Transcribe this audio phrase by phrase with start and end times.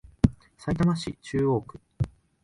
[0.57, 1.79] さいたま市中央区